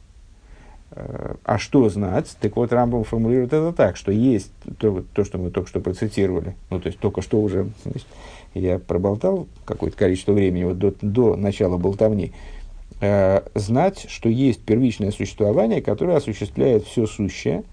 [0.92, 2.36] Э, а что знать?
[2.40, 6.54] Так вот, Рамбам формулирует это так, что есть то, то, что мы только что процитировали,
[6.70, 8.06] ну, то есть только что уже значит,
[8.54, 12.32] я проболтал какое-то количество времени, вот до, до начала болтовни,
[13.00, 17.64] э, знать, что есть первичное существование, которое осуществляет все сущее,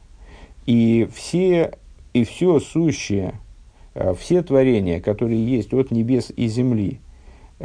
[0.65, 1.74] и все,
[2.13, 3.36] и все сущее,
[4.17, 6.99] все творения, которые есть от небес и земли–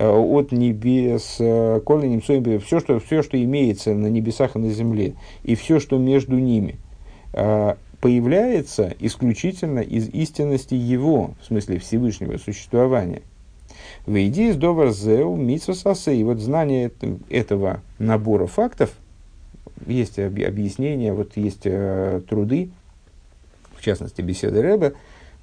[0.00, 5.14] Э, от небес, э, корнем все что, все, что имеется на небесах и на земле,
[5.42, 6.76] и все, что между ними,
[7.32, 13.22] э, появляется исключительно из истинности Его, в смысле Всевышнего существования.
[14.06, 16.14] Войди из Доварзеу Митсвасасе.
[16.14, 16.92] И вот знание
[17.28, 18.92] этого набора фактов,
[19.84, 21.66] есть объяснения, вот есть
[22.28, 22.70] труды,
[23.76, 24.92] в частности, беседы Рэба, Э,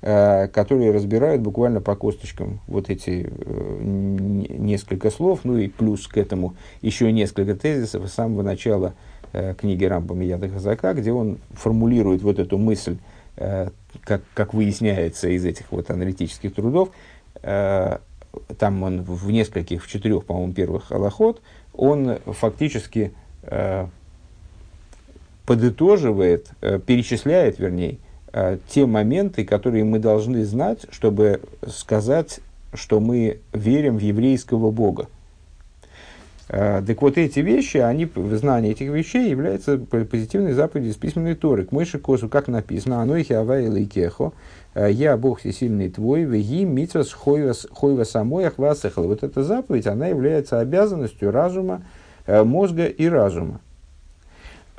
[0.01, 6.55] которые разбирают буквально по косточкам вот эти э, несколько слов, ну и плюс к этому
[6.81, 8.93] еще несколько тезисов с самого начала
[9.33, 12.97] э, книги Рамбама Яда Хазака, где он формулирует вот эту мысль,
[13.35, 16.91] как, как выясняется из этих вот аналитических трудов,
[17.41, 21.41] там он в нескольких, в четырех, по-моему, первых аллахот,
[21.73, 23.11] он фактически
[25.45, 26.51] подытоживает,
[26.85, 28.04] перечисляет, вернее, Э,
[28.67, 32.41] те моменты, которые мы должны знать, чтобы сказать,
[32.73, 35.07] что мы верим в еврейского Бога.
[36.47, 41.65] Э, так вот, эти вещи, они, знание этих вещей является позитивной заповедью из письменной Торы.
[41.65, 44.31] К Мойше Косу, как написано, «Аной хиавай лейкехо,
[44.75, 49.07] э, я Бог всесильный твой, веги митвас хойва самой ахвасехал».
[49.07, 51.81] Вот эта заповедь, она является обязанностью разума,
[52.27, 53.59] мозга и разума.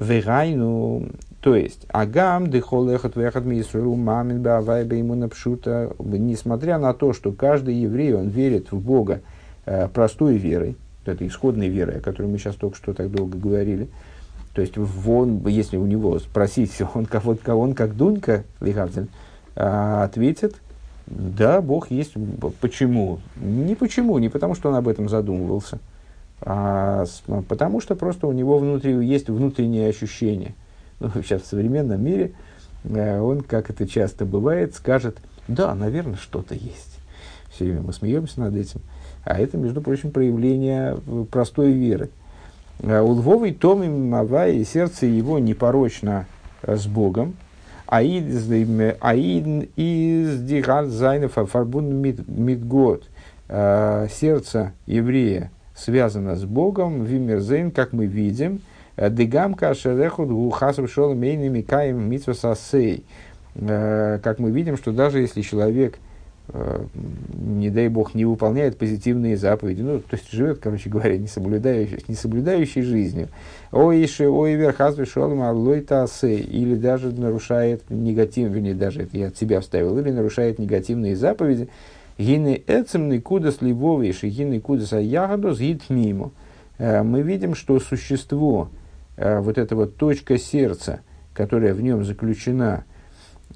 [0.00, 1.10] Вегайну,
[1.46, 7.30] то есть, агам дыхол эхот вехот мисру мамин бавайба ему напшута, несмотря на то, что
[7.30, 9.20] каждый еврей, он верит в Бога
[9.64, 13.86] э, простой верой, это исходной верой, о которой мы сейчас только что так долго говорили,
[14.54, 19.06] то есть, он, если у него спросить, он, он, он как Дунька, Лихавзель,
[19.54, 20.56] э, ответит,
[21.06, 22.14] да, Бог есть.
[22.60, 23.20] Почему?
[23.36, 25.78] Не почему, не потому, что он об этом задумывался,
[26.40, 27.04] а
[27.46, 30.56] потому что просто у него внутри есть внутреннее ощущение–
[31.00, 32.32] ну, сейчас в современном мире,
[32.84, 36.98] э, он, как это часто бывает, скажет, да, наверное, что-то есть.
[37.50, 38.80] Все время мы смеемся над этим.
[39.24, 42.10] А это, между прочим, проявление э, простой веры.
[42.80, 46.26] Э, у Львовой том им Мава и сердце его непорочно
[46.62, 47.36] с Богом,
[47.86, 48.46] а из
[50.42, 53.04] Дигар Зайнов Фарбун Мидгод.
[53.48, 58.60] Сердце еврея связано с Богом, Вимерзейн, как мы видим–
[58.96, 63.04] Дегам кашерехуд гухасов шел мейными каем митсвасасей.
[63.54, 65.98] Э, как мы видим, что даже если человек,
[66.48, 66.84] э,
[67.34, 72.04] не дай бог, не выполняет позитивные заповеди, ну, то есть живет, короче говоря, не соблюдающий,
[72.08, 73.28] не соблюдающий жизнью,
[73.72, 79.36] ой, ой, верхаз шел аллой тасей, или даже нарушает негатив, вернее, даже это я от
[79.36, 81.68] себя вставил, или нарушает негативные заповеди,
[82.18, 86.30] гины эцемный кудас ливовиш, гины кудас аягадос гид мимо.
[86.78, 88.68] Э, мы видим, что существо,
[89.16, 91.00] вот эта вот точка сердца,
[91.32, 92.84] которая в нем заключена,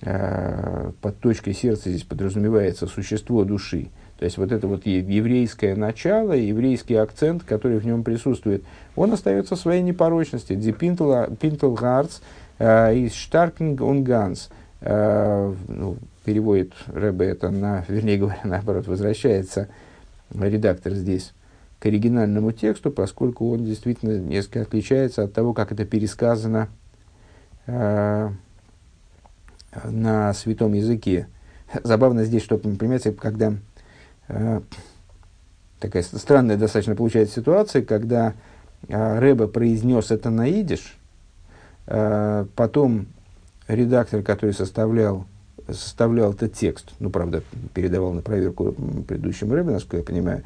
[0.02, 6.32] э, под точкой сердца здесь подразумевается существо души, то есть вот это вот еврейское начало,
[6.32, 8.64] еврейский акцент, который в нем присутствует,
[8.96, 10.54] он остается в своей непорочности.
[10.54, 12.20] Ди пинтл гарц
[12.58, 14.50] э, из штаркинг он ганс.
[14.82, 19.68] Ну, переводит Рэбе это на, вернее говоря, наоборот, возвращается
[20.32, 21.34] редактор здесь
[21.80, 26.68] к оригинальному тексту, поскольку он действительно несколько отличается от того, как это пересказано
[27.66, 28.30] э,
[29.84, 31.26] на святом языке.
[31.82, 33.54] Забавно здесь, что, понимаете, когда
[34.28, 34.60] э,
[35.80, 38.34] такая странная достаточно получается ситуация, когда
[38.86, 40.98] э, Рэба произнес это на идиш,
[41.86, 43.06] э, потом
[43.68, 45.24] редактор, который составлял,
[45.66, 48.72] составлял этот текст, ну, правда, передавал на проверку
[49.08, 50.42] предыдущему Рэбе, насколько я понимаю,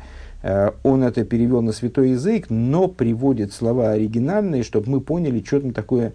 [0.83, 5.73] он это перевел на святой язык, но приводит слова оригинальные, чтобы мы поняли, что там
[5.73, 6.13] такое,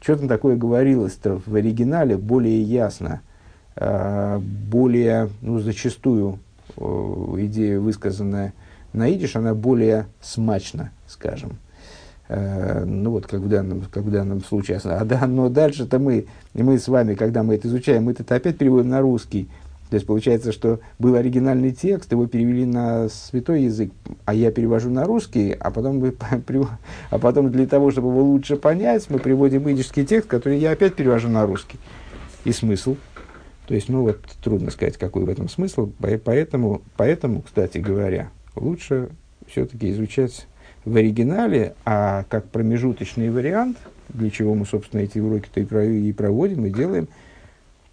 [0.00, 3.22] что там такое говорилось в оригинале более ясно,
[3.74, 6.38] э, более, ну, зачастую
[6.76, 6.80] э,
[7.38, 8.52] идея, высказанная
[8.92, 11.58] на идиш, она более смачна, скажем.
[12.28, 14.80] Ну вот, как в данном, как в данном случае.
[14.82, 18.58] А да, но дальше-то мы, мы с вами, когда мы это изучаем, мы это опять
[18.58, 19.48] переводим на русский.
[19.90, 23.92] То есть получается, что был оригинальный текст, его перевели на святой язык,
[24.24, 26.14] а я перевожу на русский, а потом, мы,
[27.10, 30.94] а потом для того, чтобы его лучше понять, мы приводим идишский текст, который я опять
[30.94, 31.78] перевожу на русский.
[32.44, 32.96] И смысл.
[33.68, 35.90] То есть, ну вот, трудно сказать, какой в этом смысл.
[36.24, 39.10] Поэтому, поэтому кстати говоря, лучше
[39.46, 40.46] все-таки изучать
[40.84, 43.76] в оригинале, а как промежуточный вариант,
[44.08, 47.08] для чего мы, собственно, эти уроки-то и проводим, и делаем,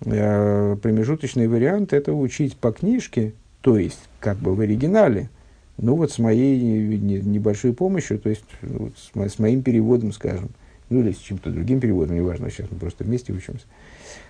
[0.04, 5.30] промежуточный вариант– это учить по книжке, то есть как бы в оригинале,
[5.78, 10.50] ну вот с моей небольшой помощью, то есть вот с, моим переводом, скажем,
[10.90, 13.66] ну или с чем-то другим переводом, неважно, сейчас мы просто вместе учимся.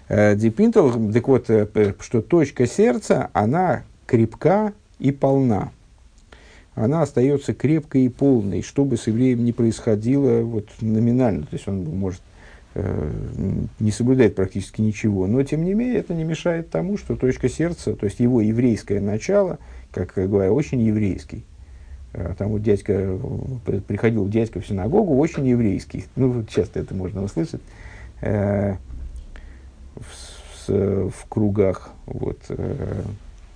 [0.09, 5.71] Э, Дипинтл, так вот, э, что точка сердца, она крепка и полна
[6.75, 11.43] она остается крепкой и полной, что бы с евреем ни происходило вот, номинально.
[11.43, 12.32] То есть он может э,
[12.75, 17.95] не соблюдать практически ничего, но тем не менее это не мешает тому, что точка сердца,
[17.95, 19.59] то есть его еврейское начало,
[19.91, 21.43] как говорю, очень еврейский.
[22.13, 26.05] Э, там вот дядька, э, приходил дядька в синагогу, очень еврейский.
[26.15, 27.61] Ну, часто это можно услышать
[28.21, 28.75] э,
[29.95, 33.01] в, в, кругах, вот, э,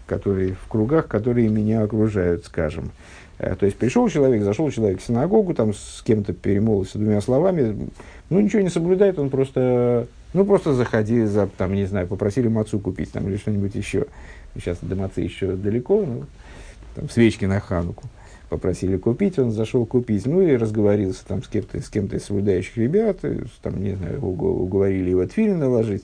[0.05, 2.91] которые, в кругах, которые меня окружают, скажем.
[3.39, 7.89] Э, то есть пришел человек, зашел человек в синагогу, там с кем-то перемолвился двумя словами,
[8.29, 12.79] ну ничего не соблюдает, он просто, ну просто заходи, за, там, не знаю, попросили мацу
[12.79, 14.07] купить там, или что-нибудь еще.
[14.55, 16.23] Сейчас до мацы еще далеко, ну,
[16.95, 18.05] там, свечки на хануку
[18.49, 22.77] попросили купить, он зашел купить, ну и разговорился там с кем-то, с кем-то из соблюдающих
[22.77, 23.19] ребят,
[23.61, 26.03] там, не знаю, уговорили его твилин наложить,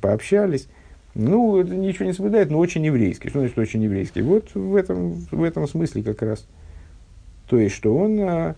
[0.00, 0.68] пообщались.
[1.14, 3.30] Ну, это ничего не соблюдает, но очень еврейский.
[3.30, 4.22] Что значит очень еврейский?
[4.22, 6.46] Вот в этом, в этом смысле как раз.
[7.50, 8.54] То есть, что он, а,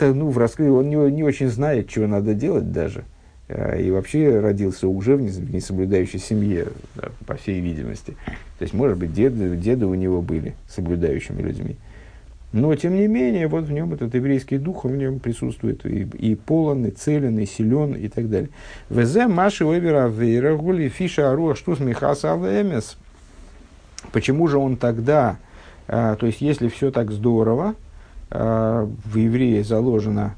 [0.00, 3.04] ну, в раскрытии, он не, не очень знает, чего надо делать даже.
[3.48, 8.16] А, и вообще родился уже в несоблюдающей семье, да, по всей видимости.
[8.58, 11.76] То есть, может быть, деды, деды у него были соблюдающими людьми.
[12.50, 16.34] Но, тем не менее, вот в нем этот еврейский дух, в нем присутствует и, и
[16.34, 18.50] полон, и целен, и силен, и так далее.
[18.90, 22.36] Везе маши овера вейра гули фиша аруа штус михаса.
[24.10, 25.38] Почему же он тогда,
[25.86, 27.74] то есть если все так здорово,
[28.30, 30.34] а, в еврее заложена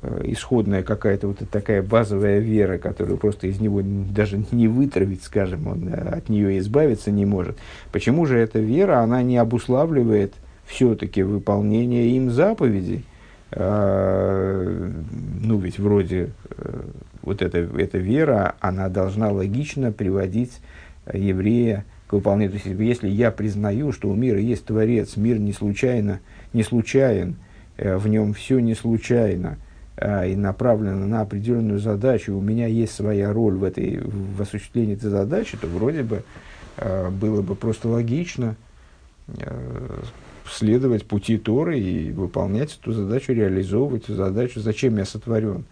[0.00, 5.66] а, исходная какая-то вот такая базовая вера, которую просто из него даже не вытравить, скажем,
[5.66, 7.58] он а, от нее избавиться не может.
[7.90, 10.34] Почему же эта вера, она не обуславливает
[10.66, 13.04] все-таки выполнение им заповедей,
[13.50, 14.90] э,
[15.40, 16.80] ну ведь вроде э,
[17.22, 20.60] вот эта, эта вера, она должна логично приводить
[21.12, 22.50] еврея к выполнению.
[22.50, 26.20] То есть, если я признаю, что у мира есть Творец, мир не случайно,
[26.52, 27.36] не случайен,
[27.78, 29.56] э, в нем все не случайно,
[29.96, 34.94] э, и направлено на определенную задачу, у меня есть своя роль в, этой, в осуществлении
[34.94, 36.22] этой задачи, то вроде бы
[36.76, 38.56] э, было бы просто логично
[39.28, 40.00] э,
[40.50, 44.60] следовать пути Торы и выполнять эту задачу, реализовывать эту задачу.
[44.60, 45.64] Зачем я сотворен?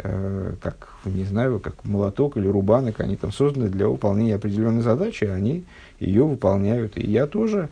[0.00, 5.24] Э, как, не знаю, как молоток или рубанок, они там созданы для выполнения определенной задачи,
[5.24, 5.64] они
[5.98, 6.96] ее выполняют.
[6.96, 7.68] И я тоже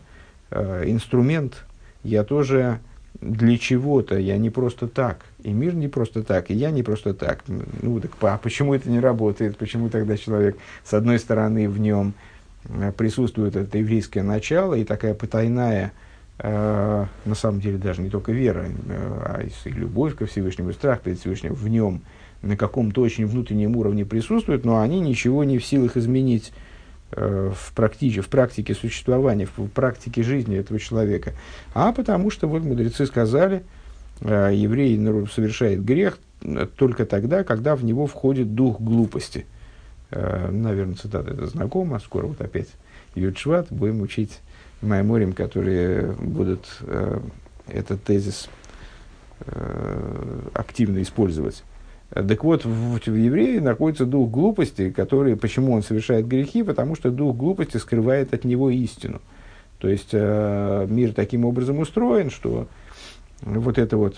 [0.51, 1.63] э, инструмент,
[2.03, 2.79] я тоже
[3.21, 7.13] для чего-то, я не просто так, и мир не просто так, и я не просто
[7.13, 7.43] так.
[7.47, 9.57] Ну, так а почему это не работает?
[9.57, 12.13] Почему тогда человек, с одной стороны, в нем
[12.65, 15.93] э, присутствует это еврейское начало и такая потайная
[16.39, 21.01] на самом деле даже не только вера, э, а и любовь ко Всевышнему, и страх
[21.01, 22.01] перед Всевышним в нем
[22.43, 26.53] на каком-то очень внутреннем уровне присутствуют, но они ничего не в силах изменить
[27.11, 31.33] э, в, практике, в практике существования, в практике жизни этого человека.
[31.73, 33.63] А потому что, вот мудрецы сказали,
[34.21, 34.95] э, еврей
[35.33, 36.19] совершает грех
[36.77, 39.47] только тогда, когда в него входит дух глупости.
[40.11, 42.67] Наверное, цитата это знакома, скоро вот опять
[43.15, 44.39] Юдшват будем учить
[44.81, 47.19] майморим, которые будут э,
[47.67, 48.49] этот тезис
[49.41, 51.63] э, активно использовать.
[52.09, 57.11] Так вот, в, в евреи находится дух глупости, который, почему он совершает грехи, потому что
[57.11, 59.21] дух глупости скрывает от него истину.
[59.79, 62.67] То есть э, мир таким образом устроен, что
[63.41, 64.17] вот это вот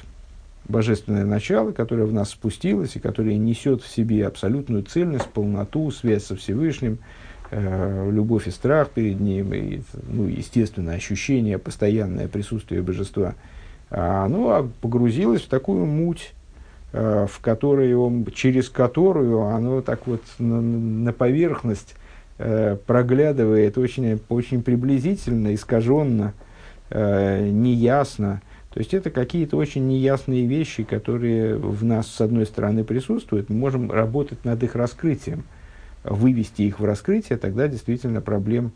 [0.67, 6.25] божественное начало, которое в нас спустилось и которое несет в себе абсолютную цельность, полноту, связь
[6.25, 13.35] со Всевышним, э, любовь и страх перед ним, и, ну, естественно, ощущение, постоянное присутствие божества,
[13.89, 16.33] а оно погрузилось в такую муть,
[16.93, 21.95] э, в которой он, через которую оно так вот на, на поверхность
[22.37, 26.33] э, проглядывает очень, очень приблизительно, искаженно,
[26.91, 28.41] э, неясно.
[28.71, 33.49] То есть это какие-то очень неясные вещи, которые в нас, с одной стороны, присутствуют.
[33.49, 35.43] Мы можем работать над их раскрытием–
[36.03, 38.71] вывести их в раскрытие, тогда действительно проблем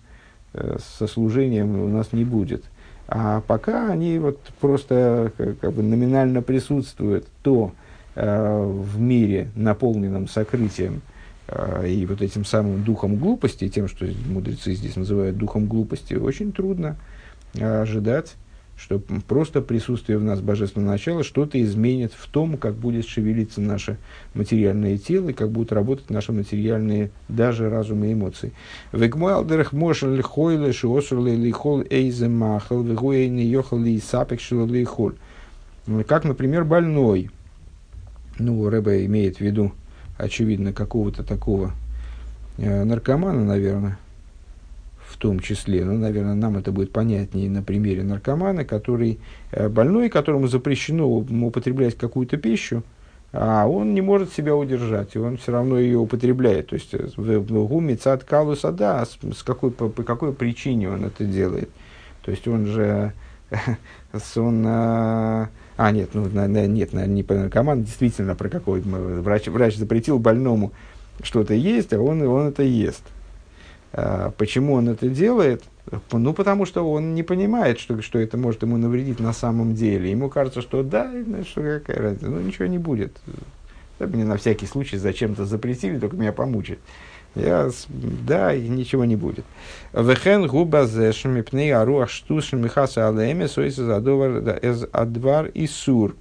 [0.54, 2.64] э, со служением у нас не будет.
[3.08, 7.74] А пока они вот просто как бы номинально присутствуют, то
[8.16, 11.02] э, в мире, наполненном сокрытием
[11.48, 16.52] э, и вот этим самым духом глупости, тем, что мудрецы здесь называют духом глупости, очень
[16.52, 16.96] трудно
[17.60, 18.34] ожидать
[18.76, 23.98] что просто присутствие в нас божественного начала что-то изменит в том, как будет шевелиться наше
[24.34, 28.52] материальное тело и как будут работать наши материальные даже разум и эмоции.
[28.92, 35.16] Вегмуалдерах мошел лихойле шиосурле лихол эйзе махал вегуэйне йохал ли сапек лихоль.
[36.08, 37.30] Как, например, больной.
[38.40, 39.74] Ну, Рэбе имеет в виду,
[40.18, 41.72] очевидно, какого-то такого
[42.58, 44.00] э, наркомана, наверное,
[45.14, 49.20] в том числе, ну, наверное, нам это будет понятнее на примере наркомана, который
[49.52, 52.84] э, больной, которому запрещено употреблять какую-то пищу,
[53.32, 56.68] а он не может себя удержать, и он все равно ее употребляет.
[56.68, 61.06] То есть, э, в гуме цат калуса, да, с какой, по, по какой причине он
[61.06, 61.70] это делает.
[62.24, 63.14] То есть, он же,
[64.36, 70.18] он, а, а нет, ну, нет, не про наркоман, действительно, про какой врач, врач запретил
[70.18, 70.72] больному
[71.22, 73.04] что-то есть, а он, он это ест.
[73.94, 75.64] А, почему он это делает?
[76.12, 80.10] Ну, потому что он не понимает, что, что это может ему навредить на самом деле.
[80.10, 83.16] Ему кажется, что да, ну, что какая разница, ну ничего не будет.
[84.00, 86.80] Да, мне на всякий случай зачем-то запретили, только меня помучить.
[87.36, 89.46] Я, да, ничего не будет.
[89.92, 96.16] Вехен губа зешми аруах штушин михаса алеме сойса задовар эз адвар и сур.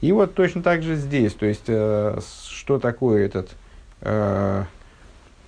[0.00, 2.18] И вот точно так же здесь, то есть, э,
[2.50, 3.50] что такое этот
[4.02, 4.64] э,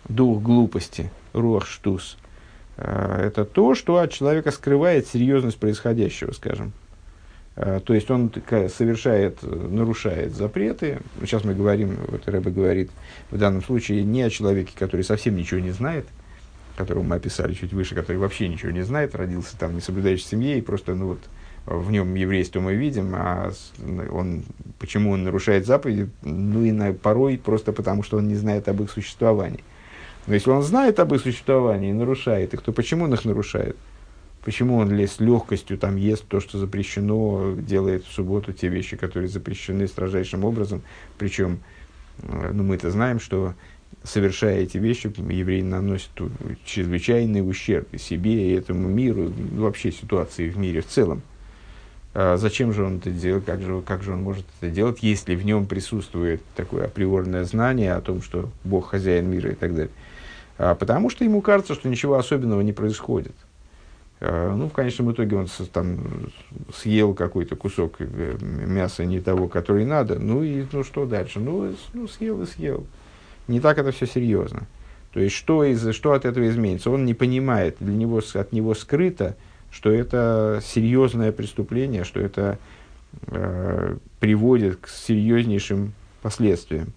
[0.09, 1.11] дух глупости?
[1.37, 2.16] Руах штус,
[2.76, 6.72] э, это то, что от человека скрывает серьезность происходящего, скажем.
[7.57, 8.30] Э, то есть он
[8.74, 10.99] совершает, нарушает запреты.
[11.20, 12.91] Сейчас мы говорим, вот Рэбе говорит
[13.30, 16.07] в данном случае не о человеке, который совсем ничего не знает,
[16.76, 20.28] которого мы описали чуть выше, который вообще ничего не знает, родился там не соблюдающий в
[20.28, 21.20] семье, и просто ну, вот,
[21.64, 23.51] в нем еврейство мы видим, а
[24.11, 24.45] он,
[24.78, 28.82] почему он нарушает заповеди, ну и на, порой просто потому, что он не знает об
[28.82, 29.64] их существовании.
[30.27, 33.77] Но если он знает об их существовании и нарушает их, то почему он их нарушает?
[34.45, 39.29] Почему он с легкостью там ест то, что запрещено, делает в субботу те вещи, которые
[39.29, 40.83] запрещены строжайшим образом?
[41.18, 41.59] Причем,
[42.22, 43.55] э, ну, мы это знаем, что
[44.05, 46.11] совершая эти вещи, еврей наносит
[46.64, 51.22] чрезвычайный ущерб и себе, и этому миру, ну, вообще ситуации в мире в целом.
[52.14, 55.35] А зачем же он это делает, как же, как же он может это делать, если
[55.35, 59.91] в нем присутствует такое априорное знание о том, что Бог хозяин мира и так далее.
[60.59, 63.35] А, потому что ему кажется, что ничего особенного не происходит.
[64.21, 65.99] А, ну, в конечном итоге он там
[66.75, 70.19] съел какой-то кусок э, мяса не того, который надо.
[70.19, 71.41] Ну и ну что дальше?
[71.41, 72.87] Ну, ну съел и съел.
[73.49, 74.67] Не так это все серьезно.
[75.13, 76.91] То есть, что, из, что от этого изменится?
[76.91, 79.37] Он не понимает, для него, от него скрыто,
[79.71, 82.59] что это серьезное преступление, что это
[83.29, 85.93] э, приводит к серьезнейшим
[86.23, 86.93] последствиям.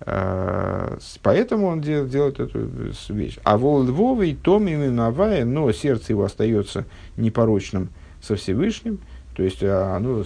[0.00, 2.68] А, поэтому он дел, делает эту
[3.08, 3.38] вещь.
[3.44, 6.84] А вол Львовый, том именовая, но сердце его остается
[7.16, 7.88] непорочным
[8.20, 8.98] со Всевышним,
[9.34, 10.24] то есть а, оно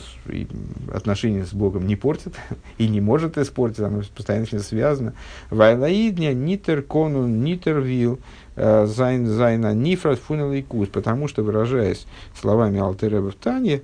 [0.93, 2.35] отношения с Богом не портит
[2.79, 5.14] и не может испортить, оно постоянно связано.
[5.51, 8.19] Вайлаидня нитер кону нитер вил
[8.57, 12.07] а, зайн зайна нифрат фунел кус, потому что, выражаясь
[12.39, 13.82] словами Алтер Ребе в Танье,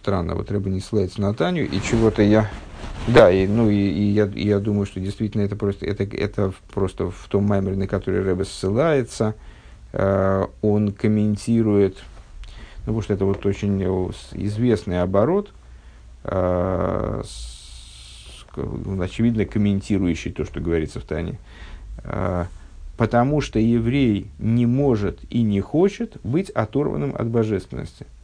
[0.00, 2.50] странно, вот Ребе не ссылается на Танью, и чего-то я...
[3.06, 7.10] Да, и, ну, и, и, я, я думаю, что действительно это просто, это, это просто
[7.10, 9.34] в том маймере, на который Рэбе ссылается,
[9.92, 11.98] э, он комментирует,
[12.80, 13.82] ну, потому что это вот очень
[14.32, 15.52] известный оборот,
[16.24, 18.44] э, с,
[19.00, 21.38] очевидно комментирующий то, что говорится в Тане,
[22.04, 22.46] э,
[22.96, 28.06] потому что еврей не может и не хочет быть оторванным от божественности–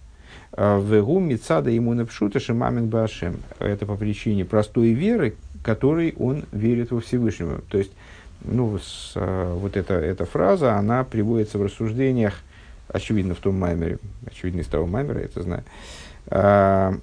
[0.52, 3.40] Вегу Мицада ему напшута Шимамин Башем.
[3.58, 5.34] Это по причине простой веры,
[5.66, 7.60] которой он верит во Всевышнего.
[7.68, 7.90] То есть,
[8.44, 12.34] ну, с, а, вот эта, эта фраза, она приводится в рассуждениях,
[12.88, 15.64] очевидно, в том маймере, очевидно, из того маймера, это знаю.
[16.28, 16.94] А,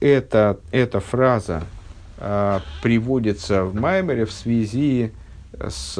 [0.00, 1.62] это, эта фраза
[2.82, 5.10] приводится в маймере в связи
[5.58, 5.96] с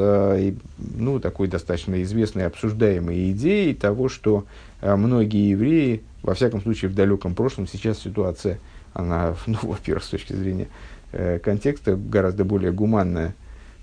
[0.78, 4.44] ну, такой достаточно известной обсуждаемой идеей того, что
[4.82, 8.58] многие евреи во всяком случае, в далеком прошлом сейчас ситуация,
[8.92, 10.68] она, ну, во-первых, с точки зрения
[11.12, 13.34] э, контекста, гораздо более гуманная.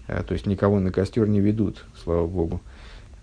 [0.07, 2.61] Э, то есть никого на костер не ведут, слава богу.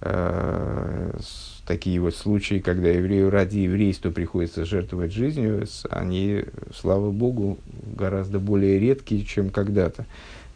[0.02, 1.18] Э,
[1.66, 7.58] такие вот случаи, когда еврею ради еврейства приходится жертвовать жизнью, они, слава богу,
[7.96, 10.06] гораздо более редкие, чем когда-то.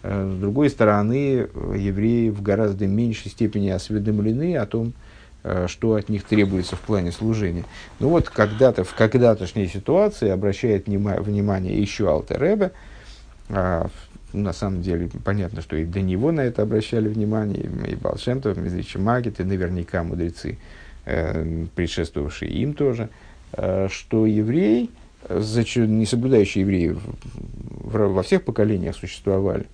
[0.02, 4.94] С другой стороны, евреи в гораздо меньшей степени осведомлены о том,
[5.66, 7.64] что от них требуется в плане служения.
[7.98, 12.72] Ну вот когда-то, в когда-тошней ситуации обращает внимание еще Алтеребе,
[13.48, 13.88] а,
[14.32, 18.60] на самом деле, понятно, что и до него на это обращали внимание, и Балшемтов, и
[18.60, 20.58] Мезричи Магит, и наверняка мудрецы,
[21.04, 23.08] э, предшествовавшие им тоже,
[23.52, 24.90] э, что еврей,
[25.28, 26.96] не соблюдающие евреи
[27.82, 29.66] во всех поколениях существовали,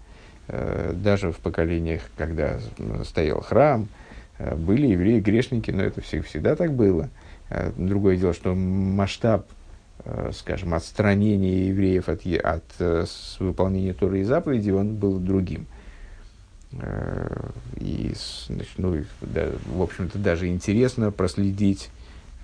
[0.48, 2.58] э, даже в поколениях, когда
[3.04, 4.05] стоял храм, э,
[4.38, 7.08] были евреи грешники, но это всегда так было.
[7.50, 9.46] Э, другое дело, что масштаб
[10.08, 13.04] Э, скажем, отстранения евреев от, от э,
[13.40, 15.66] выполнения Торы и заповедей, он был другим.
[16.72, 18.12] Э, и,
[18.46, 21.90] значит, ну, да, в общем-то, даже интересно проследить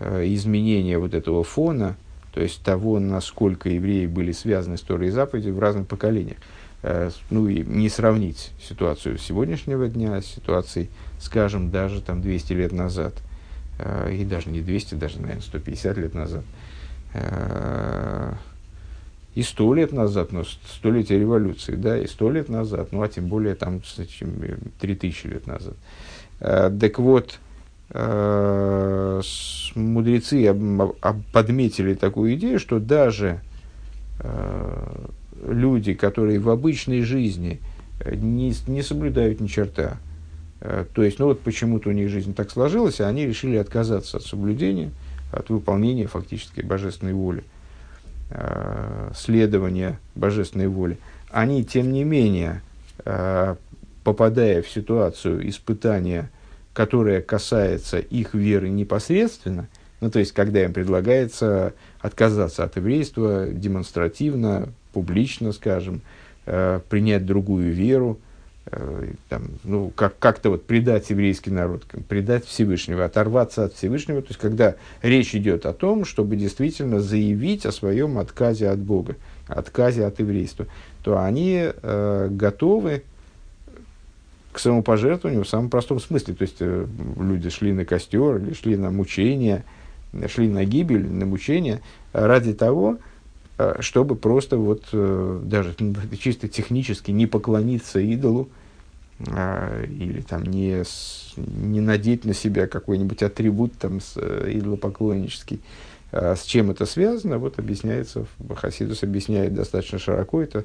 [0.01, 1.95] изменения вот этого фона,
[2.33, 6.39] то есть того, насколько евреи были связаны с Торой и заповедью в разных поколениях.
[7.31, 10.89] Ну и не сравнить ситуацию сегодняшнего дня с ситуацией,
[11.21, 13.15] скажем, даже там 200 лет назад,
[14.11, 16.45] и даже не 200, даже, наверное, 150 лет назад–
[17.15, 18.35] Э,
[19.35, 23.29] и сто лет назад, ну, столетие революции, да, и сто лет назад, ну, а тем
[23.29, 24.31] более там, чем
[24.79, 25.75] три тысячи лет назад.
[26.41, 27.39] Э, так вот,
[27.91, 29.23] э,
[29.75, 30.55] мудрецы
[31.33, 33.41] подметили такую идею, что даже
[35.43, 37.61] люди, которые в обычной жизни
[38.05, 39.99] не, не соблюдают ни черта,
[40.61, 44.23] то есть, ну вот почему-то у них жизнь так сложилась, а они решили отказаться от
[44.25, 44.91] соблюдения–
[45.33, 47.43] от выполнения фактически божественной воли,
[48.31, 50.99] э, следования божественной воли,
[51.31, 52.61] они, тем не менее,
[53.05, 53.57] э,
[54.05, 56.31] попадая в ситуацию испытания,
[56.75, 59.69] которая касается их веры непосредственно,
[60.01, 66.01] ну, то есть, когда им предлагается отказаться от еврейства демонстративно, публично, скажем,
[66.47, 68.19] э, принять другую веру,
[68.67, 74.29] Э, там, ну, как, как-то вот предать еврейский народ, предать Всевышнего, оторваться от Всевышнего, то
[74.29, 79.17] есть когда речь идет о том, чтобы действительно заявить о своем отказе от Бога,
[79.49, 80.67] отказе от еврейства,
[81.03, 83.03] то они э, готовы
[84.53, 86.35] к самопожертвованию в самом простом смысле.
[86.35, 86.87] То есть э,
[87.19, 89.65] люди шли на костер или шли на мучение,
[90.29, 91.81] шли на гибель, на мучение
[92.13, 92.99] ради того, Э,
[93.81, 95.75] чтобы просто вот э, даже
[96.19, 98.49] чисто технически не поклониться идолу
[99.29, 100.83] а, или там не,
[101.37, 105.61] не надеть на себя какой-нибудь атрибут там с, э, идолопоклоннический.
[106.11, 110.65] А с чем это связано, вот объясняется, Хасидус объясняет достаточно широко, это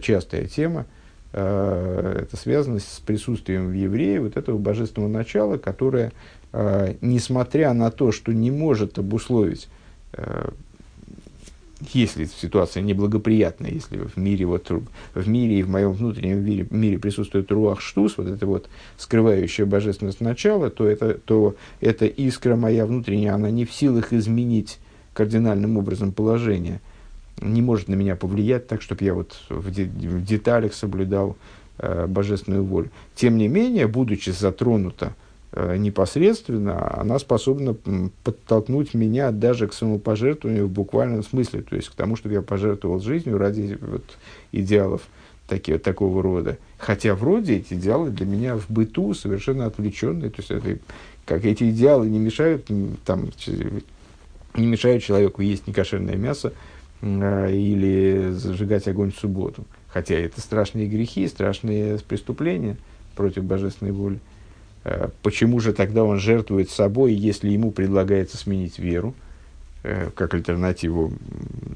[0.00, 0.86] частая тема,
[1.32, 6.12] а, это связано с присутствием в евреи вот этого божественного начала, которое,
[7.00, 9.68] несмотря на то, что не может обусловить
[11.92, 14.70] если ситуация неблагоприятная, если в мире, вот,
[15.14, 18.68] в мире и в моем внутреннем мире, мире присутствует руах штус, вот это вот
[18.98, 24.78] скрывающее божественность начала, то, это, то эта искра моя внутренняя, она не в силах изменить
[25.14, 26.80] кардинальным образом положение,
[27.40, 31.36] не может на меня повлиять так, чтобы я вот в, де, в деталях соблюдал
[31.78, 32.90] э, божественную волю.
[33.14, 35.14] Тем не менее, будучи затронута
[35.52, 37.74] непосредственно, она способна
[38.24, 43.00] подтолкнуть меня даже к самопожертвованию в буквальном смысле, то есть к тому, чтобы я пожертвовал
[43.00, 44.04] жизнью ради вот,
[44.52, 45.02] идеалов
[45.50, 46.56] такие, такого рода.
[46.78, 50.78] Хотя вроде эти идеалы для меня в быту совершенно отвлеченные, то есть это,
[51.26, 52.66] как эти идеалы не мешают,
[53.04, 53.30] там,
[54.54, 56.52] не мешают человеку есть некошерное мясо
[57.02, 59.64] э, или зажигать огонь в субботу.
[59.88, 62.76] Хотя это страшные грехи, страшные преступления
[63.16, 64.20] против божественной воли.
[64.84, 69.14] Э, почему же тогда он жертвует собой, если ему предлагается сменить веру,
[69.82, 71.12] э, как альтернативу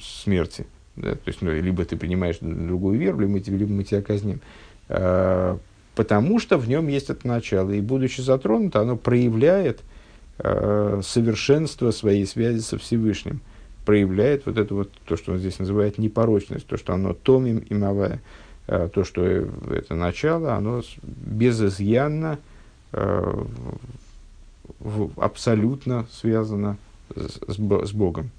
[0.02, 0.66] смерти?
[0.96, 1.12] Да?
[1.12, 4.40] То есть, ну, либо ты принимаешь другую веру, либо мы, либо мы тебя казним.
[4.88, 5.58] Э,
[5.94, 7.70] потому что в нем есть это начало.
[7.70, 9.80] И будучи затронуто, оно проявляет
[10.36, 13.40] совершенство своей связи со Всевышним.
[13.86, 17.72] Проявляет вот это вот, то, что он здесь называет непорочность, то, что оно томим и
[17.72, 18.20] мавая.
[18.66, 22.53] То, что это начало, оно безызъянно, Э,
[25.16, 26.76] абсолютно связано
[27.14, 28.30] с, с Богом.